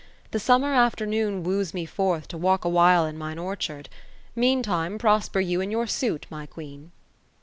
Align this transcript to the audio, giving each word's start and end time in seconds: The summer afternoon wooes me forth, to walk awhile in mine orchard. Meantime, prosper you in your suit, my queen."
The 0.31 0.39
summer 0.39 0.73
afternoon 0.73 1.43
wooes 1.43 1.75
me 1.75 1.85
forth, 1.85 2.27
to 2.29 2.37
walk 2.39 2.65
awhile 2.65 3.05
in 3.05 3.19
mine 3.19 3.37
orchard. 3.37 3.87
Meantime, 4.35 4.97
prosper 4.97 5.39
you 5.39 5.61
in 5.61 5.69
your 5.69 5.85
suit, 5.85 6.25
my 6.31 6.47
queen." 6.47 6.91